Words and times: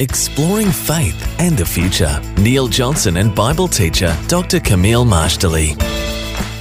Exploring 0.00 0.70
faith 0.70 1.40
and 1.40 1.58
the 1.58 1.66
future. 1.66 2.22
Neil 2.36 2.68
Johnson 2.68 3.16
and 3.16 3.34
Bible 3.34 3.66
teacher 3.66 4.16
Dr. 4.28 4.60
Kameel 4.60 5.04
Majdali. 5.04 5.74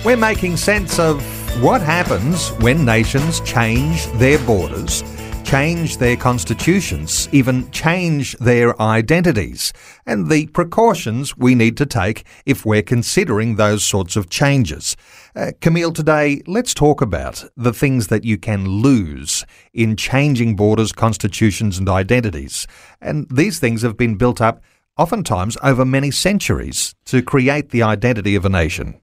We're 0.03 0.17
making 0.17 0.57
sense 0.57 0.97
of 0.97 1.21
what 1.61 1.79
happens 1.79 2.49
when 2.63 2.83
nations 2.83 3.39
change 3.41 4.07
their 4.13 4.39
borders, 4.39 5.03
change 5.47 5.95
their 5.95 6.17
constitutions, 6.17 7.29
even 7.31 7.71
change 7.71 8.37
their 8.37 8.79
identities, 8.81 9.71
and 10.05 10.29
the 10.29 10.45
precautions 10.47 11.37
we 11.37 11.55
need 11.55 11.77
to 11.77 11.85
take 11.85 12.25
if 12.45 12.65
we're 12.65 12.81
considering 12.81 13.55
those 13.55 13.81
sorts 13.81 14.17
of 14.17 14.29
changes. 14.29 14.97
Uh, 15.37 15.51
Kameel, 15.61 15.95
today 15.95 16.41
let's 16.47 16.73
talk 16.73 17.01
about 17.01 17.45
the 17.55 17.71
things 17.71 18.07
that 18.07 18.25
you 18.25 18.37
can 18.37 18.67
lose 18.67 19.45
in 19.73 19.95
changing 19.95 20.57
borders, 20.57 20.91
constitutions, 20.91 21.77
and 21.77 21.87
identities. 21.87 22.67
And 22.99 23.25
these 23.29 23.57
things 23.57 23.83
have 23.83 23.95
been 23.95 24.17
built 24.17 24.41
up 24.41 24.61
oftentimes 24.97 25.57
over 25.63 25.85
many 25.85 26.11
centuries 26.11 26.93
to 27.05 27.21
create 27.21 27.69
the 27.69 27.83
identity 27.83 28.35
of 28.35 28.43
a 28.43 28.49
nation. 28.49 28.99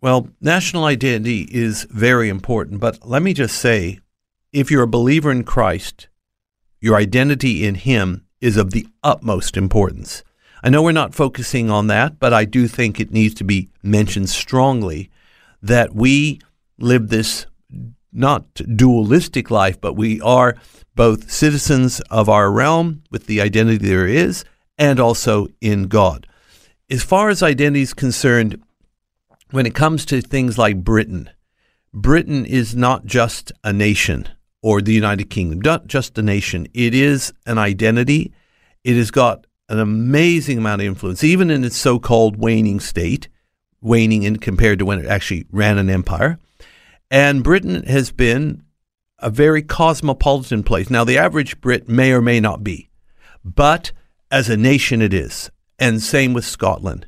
Well, 0.00 0.30
national 0.40 0.82
identity 0.86 1.42
is 1.42 1.86
very 1.90 2.28
important, 2.28 2.80
but 2.80 3.06
let 3.06 3.22
me 3.22 3.32
just 3.32 3.56
say 3.56 4.00
if 4.52 4.70
you're 4.70 4.82
a 4.82 4.88
believer 4.88 5.30
in 5.30 5.44
Christ, 5.44 6.08
your 6.80 6.96
identity 6.96 7.64
in 7.64 7.76
Him 7.76 8.24
is 8.40 8.56
of 8.56 8.72
the 8.72 8.86
utmost 9.02 9.56
importance. 9.56 10.24
I 10.62 10.70
know 10.70 10.82
we're 10.82 10.92
not 10.92 11.14
focusing 11.14 11.70
on 11.70 11.86
that, 11.86 12.18
but 12.18 12.34
I 12.34 12.44
do 12.44 12.66
think 12.66 12.98
it 12.98 13.12
needs 13.12 13.34
to 13.34 13.44
be 13.44 13.68
mentioned 13.82 14.28
strongly 14.28 15.10
that 15.62 15.94
we 15.94 16.40
live 16.78 17.08
this 17.08 17.46
not 18.12 18.54
dualistic 18.54 19.50
life, 19.50 19.80
but 19.80 19.94
we 19.94 20.20
are 20.20 20.56
both 20.96 21.30
citizens 21.30 22.00
of 22.10 22.28
our 22.28 22.50
realm 22.50 23.02
with 23.10 23.26
the 23.26 23.40
identity 23.40 23.78
there 23.78 24.06
is, 24.06 24.44
and 24.76 24.98
also 24.98 25.46
in 25.60 25.84
God. 25.84 26.26
As 26.90 27.04
far 27.04 27.28
as 27.28 27.42
identity 27.42 27.82
is 27.82 27.94
concerned, 27.94 28.60
when 29.50 29.64
it 29.64 29.74
comes 29.74 30.04
to 30.06 30.20
things 30.20 30.58
like 30.58 30.82
Britain, 30.82 31.30
Britain 31.94 32.44
is 32.44 32.74
not 32.74 33.06
just 33.06 33.52
a 33.62 33.72
nation 33.72 34.28
or 34.62 34.80
the 34.80 34.92
United 34.92 35.30
Kingdom, 35.30 35.60
not 35.60 35.86
just 35.86 36.18
a 36.18 36.22
nation. 36.22 36.66
It 36.74 36.94
is 36.94 37.32
an 37.46 37.58
identity. 37.58 38.32
It 38.84 38.96
has 38.96 39.10
got 39.10 39.46
an 39.68 39.78
amazing 39.78 40.58
amount 40.58 40.82
of 40.82 40.86
influence, 40.86 41.24
even 41.24 41.50
in 41.50 41.64
its 41.64 41.76
so 41.76 41.98
called 41.98 42.36
waning 42.36 42.80
state 42.80 43.28
waning 43.80 44.22
in 44.22 44.36
compared 44.36 44.78
to 44.78 44.84
when 44.84 44.98
it 44.98 45.06
actually 45.06 45.46
ran 45.50 45.78
an 45.78 45.90
empire. 45.90 46.38
And 47.10 47.42
Britain 47.42 47.82
has 47.84 48.12
been 48.12 48.62
a 49.18 49.30
very 49.30 49.62
cosmopolitan 49.62 50.62
place. 50.62 50.90
Now, 50.90 51.04
the 51.04 51.18
average 51.18 51.60
Brit 51.60 51.88
may 51.88 52.12
or 52.12 52.20
may 52.20 52.40
not 52.40 52.62
be, 52.62 52.90
but 53.44 53.92
as 54.30 54.48
a 54.48 54.56
nation, 54.56 55.02
it 55.02 55.12
is. 55.12 55.50
And 55.78 56.02
same 56.02 56.32
with 56.32 56.44
Scotland. 56.44 57.06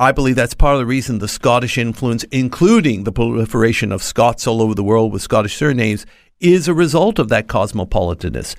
I 0.00 0.12
believe 0.12 0.34
that's 0.34 0.54
part 0.54 0.76
of 0.76 0.80
the 0.80 0.86
reason 0.86 1.18
the 1.18 1.28
Scottish 1.28 1.76
influence, 1.76 2.24
including 2.32 3.04
the 3.04 3.12
proliferation 3.12 3.92
of 3.92 4.02
Scots 4.02 4.46
all 4.46 4.62
over 4.62 4.74
the 4.74 4.82
world 4.82 5.12
with 5.12 5.20
Scottish 5.20 5.54
surnames, 5.54 6.06
is 6.40 6.66
a 6.66 6.72
result 6.72 7.18
of 7.18 7.28
that 7.28 7.48
cosmopolitanness. 7.48 8.56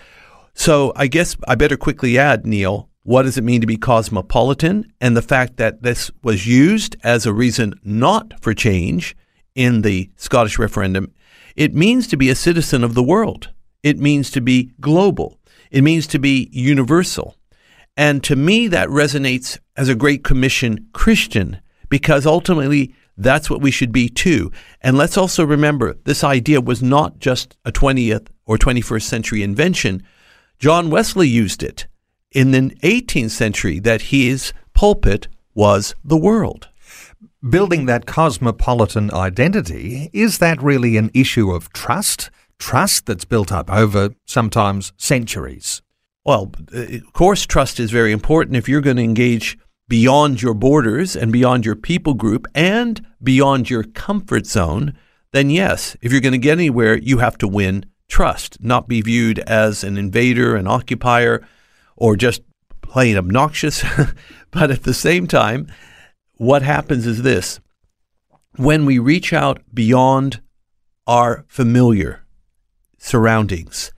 So 0.53 0.93
I 0.95 1.07
guess 1.07 1.35
I 1.47 1.55
better 1.55 1.77
quickly 1.77 2.15
add, 2.15 2.45
Neil, 2.45 2.89
what 3.01 3.23
does 3.23 3.39
it 3.39 3.43
mean 3.43 3.59
to 3.59 3.65
be 3.65 3.75
cosmopolitan? 3.75 4.93
And 5.01 5.17
the 5.17 5.23
fact 5.23 5.57
that 5.57 5.81
this 5.81 6.11
was 6.21 6.45
used 6.45 6.95
as 7.03 7.25
a 7.25 7.33
reason 7.33 7.73
not 7.83 8.39
for 8.39 8.53
change 8.53 9.17
in 9.55 9.81
the 9.81 10.11
Scottish 10.17 10.59
referendum. 10.59 11.11
It 11.55 11.73
means 11.73 12.05
to 12.09 12.17
be 12.17 12.29
a 12.29 12.35
citizen 12.35 12.83
of 12.83 12.93
the 12.93 13.01
world. 13.01 13.49
It 13.81 13.97
means 13.97 14.29
to 14.31 14.41
be 14.41 14.73
global. 14.79 15.39
It 15.71 15.81
means 15.81 16.05
to 16.07 16.19
be 16.19 16.49
universal. 16.51 17.35
And 17.97 18.23
to 18.25 18.35
me, 18.35 18.67
that 18.67 18.89
resonates 18.89 19.57
as 19.81 19.89
a 19.89 19.95
Great 19.95 20.23
Commission 20.23 20.87
Christian 20.93 21.59
because 21.89 22.27
ultimately 22.27 22.93
that's 23.17 23.49
what 23.49 23.61
we 23.61 23.71
should 23.71 23.91
be 23.91 24.07
too. 24.07 24.51
And 24.79 24.95
let's 24.95 25.17
also 25.17 25.43
remember 25.43 25.95
this 26.03 26.23
idea 26.23 26.61
was 26.61 26.83
not 26.83 27.17
just 27.17 27.57
a 27.65 27.71
20th 27.71 28.27
or 28.45 28.59
21st 28.59 29.01
century 29.01 29.41
invention. 29.41 30.03
John 30.59 30.91
Wesley 30.91 31.27
used 31.27 31.63
it 31.63 31.87
in 32.31 32.51
the 32.51 32.69
18th 32.83 33.31
century 33.31 33.79
that 33.79 34.03
his 34.13 34.53
pulpit 34.75 35.27
was 35.55 35.95
the 36.03 36.15
world. 36.15 36.69
Building 37.49 37.87
that 37.87 38.05
cosmopolitan 38.05 39.11
identity, 39.11 40.11
is 40.13 40.37
that 40.37 40.61
really 40.61 40.95
an 40.95 41.09
issue 41.15 41.49
of 41.49 41.73
trust? 41.73 42.29
Trust 42.59 43.07
that's 43.07 43.25
built 43.25 43.51
up 43.51 43.71
over 43.71 44.11
sometimes 44.27 44.93
centuries? 44.97 45.81
Well, 46.23 46.51
of 46.71 47.13
course, 47.13 47.47
trust 47.47 47.79
is 47.79 47.89
very 47.89 48.11
important 48.11 48.57
if 48.57 48.69
you're 48.69 48.81
going 48.81 48.97
to 48.97 49.03
engage 49.03 49.57
beyond 49.91 50.41
your 50.41 50.53
borders 50.53 51.17
and 51.17 51.33
beyond 51.33 51.65
your 51.65 51.75
people 51.75 52.13
group 52.13 52.47
and 52.55 53.05
beyond 53.21 53.69
your 53.69 53.83
comfort 53.83 54.45
zone. 54.45 54.97
Then, 55.33 55.49
yes, 55.49 55.97
if 56.01 56.13
you're 56.13 56.21
going 56.21 56.31
to 56.31 56.37
get 56.37 56.57
anywhere, 56.57 56.95
you 56.95 57.17
have 57.17 57.37
to 57.39 57.47
win 57.47 57.85
trust, 58.07 58.57
not 58.61 58.87
be 58.87 59.01
viewed 59.01 59.39
as 59.39 59.83
an 59.83 59.97
invader, 59.97 60.55
an 60.55 60.65
occupier, 60.65 61.45
or 61.97 62.15
just 62.15 62.41
plain 62.81 63.17
obnoxious. 63.17 63.83
but 64.51 64.71
at 64.71 64.83
the 64.83 64.93
same 64.93 65.27
time, 65.27 65.67
what 66.37 66.61
happens 66.61 67.05
is 67.05 67.23
this 67.23 67.59
when 68.55 68.85
we 68.85 68.97
reach 68.97 69.33
out 69.33 69.61
beyond 69.73 70.41
our 71.05 71.43
familiar 71.49 72.23
surroundings, 72.97 73.91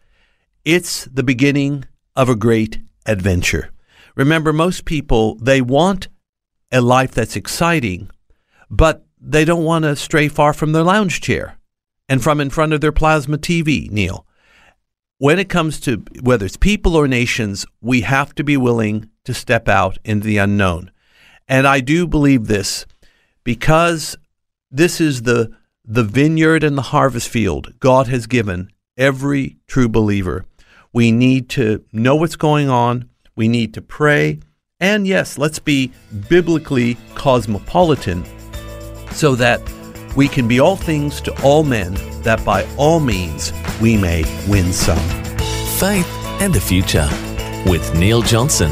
it's 0.65 1.05
the 1.05 1.21
beginning 1.21 1.85
of 2.15 2.29
a 2.29 2.35
great 2.35 2.79
adventure. 3.05 3.72
Remember, 4.15 4.53
most 4.53 4.85
people, 4.85 5.35
they 5.35 5.61
want 5.61 6.07
a 6.71 6.81
life 6.81 7.11
that's 7.11 7.35
exciting, 7.35 8.09
but 8.69 9.05
they 9.19 9.45
don't 9.45 9.63
want 9.63 9.83
to 9.83 9.95
stray 9.95 10.27
far 10.27 10.53
from 10.53 10.71
their 10.71 10.83
lounge 10.83 11.21
chair 11.21 11.57
and 12.09 12.21
from 12.21 12.39
in 12.39 12.49
front 12.49 12.73
of 12.73 12.81
their 12.81 12.91
plasma 12.91 13.37
TV, 13.37 13.89
Neil 13.89 14.25
when 15.23 15.39
it 15.39 15.47
comes 15.47 15.79
to 15.79 16.03
whether 16.21 16.45
it's 16.45 16.57
people 16.57 16.97
or 16.97 17.07
nations, 17.07 17.65
we 17.79 18.01
have 18.01 18.35
to 18.35 18.43
be 18.43 18.57
willing 18.57 19.09
to 19.23 19.33
step 19.33 19.69
out 19.69 19.97
into 20.03 20.27
the 20.27 20.37
unknown. 20.37 20.91
And 21.47 21.65
I 21.65 21.79
do 21.79 22.05
believe 22.05 22.47
this 22.47 22.85
because 23.45 24.17
this 24.69 24.99
is 24.99 25.21
the 25.21 25.49
the 25.85 26.03
vineyard 26.03 26.61
and 26.61 26.77
the 26.77 26.91
harvest 26.93 27.29
field 27.29 27.73
God 27.79 28.07
has 28.07 28.27
given 28.27 28.69
every 28.97 29.55
true 29.65 29.87
believer. 29.87 30.43
We 30.91 31.13
need 31.13 31.47
to 31.51 31.85
know 31.93 32.17
what's 32.17 32.35
going 32.35 32.69
on. 32.69 33.09
We 33.35 33.47
need 33.47 33.73
to 33.73 33.81
pray. 33.81 34.39
And 34.79 35.07
yes, 35.07 35.37
let's 35.37 35.59
be 35.59 35.91
biblically 36.29 36.97
cosmopolitan 37.15 38.25
so 39.11 39.35
that 39.35 39.61
we 40.15 40.27
can 40.27 40.47
be 40.47 40.59
all 40.59 40.75
things 40.75 41.21
to 41.21 41.43
all 41.43 41.63
men, 41.63 41.93
that 42.23 42.43
by 42.45 42.65
all 42.77 42.99
means 42.99 43.53
we 43.81 43.97
may 43.97 44.23
win 44.47 44.73
some. 44.73 44.99
Faith 45.77 46.07
and 46.41 46.53
the 46.53 46.61
Future 46.61 47.09
with 47.65 47.95
Neil 47.95 48.21
Johnson 48.21 48.71